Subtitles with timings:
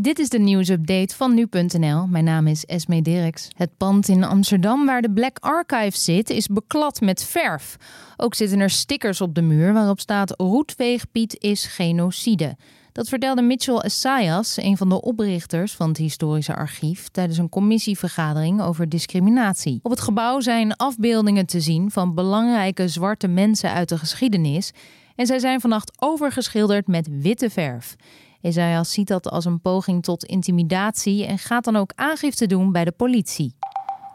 [0.00, 2.06] Dit is de nieuwsupdate van nu.nl.
[2.06, 3.48] Mijn naam is Esme Dirks.
[3.56, 7.76] Het pand in Amsterdam waar de Black Archive zit is beklad met verf.
[8.16, 12.56] Ook zitten er stickers op de muur waarop staat Roetveegpiet is genocide.
[12.92, 18.62] Dat vertelde Mitchell Essayas, een van de oprichters van het historische archief, tijdens een commissievergadering
[18.62, 19.80] over discriminatie.
[19.82, 24.72] Op het gebouw zijn afbeeldingen te zien van belangrijke zwarte mensen uit de geschiedenis
[25.14, 27.96] en zij zijn vannacht overgeschilderd met witte verf.
[28.42, 32.84] Isaias ziet dat als een poging tot intimidatie en gaat dan ook aangifte doen bij
[32.84, 33.54] de politie.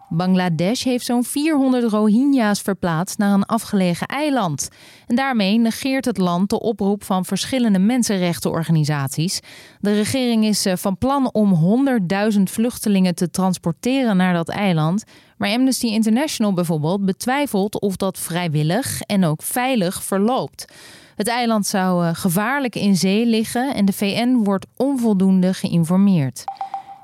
[0.09, 4.69] Bangladesh heeft zo'n 400 Rohingya's verplaatst naar een afgelegen eiland.
[5.07, 9.39] En daarmee negeert het land de oproep van verschillende mensenrechtenorganisaties.
[9.79, 11.85] De regering is eh, van plan om
[12.33, 15.03] 100.000 vluchtelingen te transporteren naar dat eiland.
[15.37, 20.65] Maar Amnesty International bijvoorbeeld betwijfelt of dat vrijwillig en ook veilig verloopt.
[21.15, 26.43] Het eiland zou eh, gevaarlijk in zee liggen en de VN wordt onvoldoende geïnformeerd.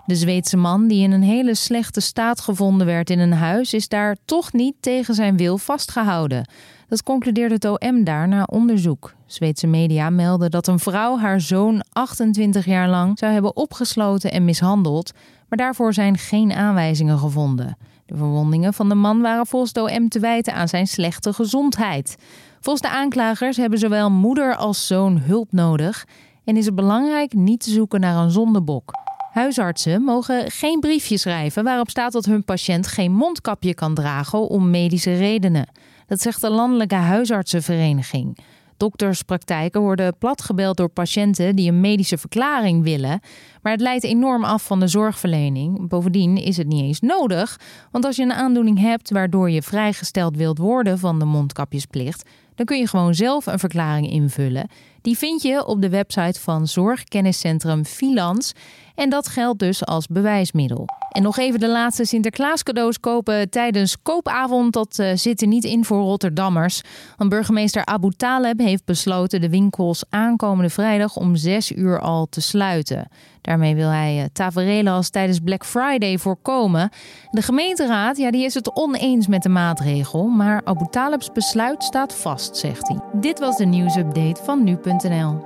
[0.10, 3.88] De Zweedse man, die in een hele slechte staat gevonden werd in een huis, is
[3.88, 6.50] daar toch niet tegen zijn wil vastgehouden.
[6.88, 9.14] Dat concludeerde het OM daar na onderzoek.
[9.26, 14.46] Zweedse media melden dat een vrouw haar zoon 28 jaar lang zou hebben opgesloten en
[14.46, 15.12] mishandeld,
[15.50, 17.78] maar daarvoor zijn geen aanwijzingen gevonden.
[18.06, 22.16] De verwondingen van de man waren volgens OM te wijten aan zijn slechte gezondheid.
[22.60, 26.06] Volgens de aanklagers hebben zowel moeder als zoon hulp nodig
[26.44, 29.08] en is het belangrijk niet te zoeken naar een zondebok.
[29.30, 34.70] Huisartsen mogen geen briefje schrijven waarop staat dat hun patiënt geen mondkapje kan dragen om
[34.70, 35.70] medische redenen.
[36.08, 38.38] Dat zegt de Landelijke Huisartsenvereniging.
[38.78, 43.20] Dokterspraktijken worden platgebeld door patiënten die een medische verklaring willen.
[43.62, 45.88] Maar het leidt enorm af van de zorgverlening.
[45.88, 47.60] Bovendien is het niet eens nodig,
[47.92, 52.68] want als je een aandoening hebt waardoor je vrijgesteld wilt worden van de mondkapjesplicht, dan
[52.68, 54.68] kun je gewoon zelf een verklaring invullen.
[55.02, 58.54] Die vind je op de website van Zorgkenniscentrum Filans.
[58.96, 60.86] En dat geldt dus als bewijsmiddel.
[61.10, 64.74] En nog even de laatste Sinterklaas cadeaus kopen tijdens koopavond.
[64.74, 66.82] Dat uh, zit er niet in voor Rotterdammers.
[67.18, 72.42] Want burgemeester Abu Taleb heeft besloten de winkels aankomende vrijdag om 6 uur al te
[72.42, 73.08] sluiten.
[73.42, 76.90] Daarmee wil hij uh, taferelen als tijdens Black Friday voorkomen.
[77.32, 80.28] De gemeenteraad ja, die is het oneens met de maatregel.
[80.28, 82.98] Maar Abu Talebs besluit staat vast, zegt hij.
[83.14, 85.46] Dit was de nieuwsupdate van nu.nl.